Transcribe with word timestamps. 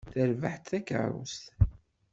Terbeḥ-d 0.13 0.63
takeṛṛust. 0.69 1.43